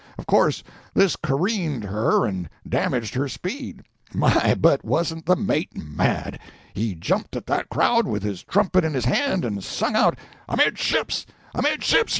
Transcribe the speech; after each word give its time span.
Of 0.17 0.25
course 0.25 0.63
this 0.95 1.15
careened 1.15 1.83
her 1.83 2.25
and 2.25 2.49
damaged 2.67 3.13
her 3.13 3.27
speed. 3.29 3.83
My, 4.11 4.55
but 4.55 4.83
wasn't 4.83 5.27
the 5.27 5.35
mate 5.35 5.77
mad! 5.77 6.39
He 6.73 6.95
jumped 6.95 7.35
at 7.35 7.45
that 7.45 7.69
crowd, 7.69 8.07
with 8.07 8.23
his 8.23 8.41
trumpet 8.41 8.83
in 8.83 8.95
his 8.95 9.05
hand, 9.05 9.45
and 9.45 9.63
sung 9.63 9.95
out— 9.95 10.17
"Amidships! 10.49 11.27